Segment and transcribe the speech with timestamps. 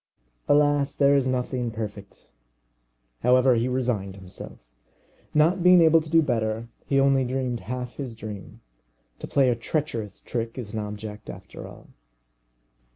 [0.47, 2.27] Alas, there is nothing perfect!
[3.21, 4.57] However, he resigned himself.
[5.31, 8.61] Not being able to do better, he only dreamed half his dream.
[9.19, 11.89] To play a treacherous trick is an object after all.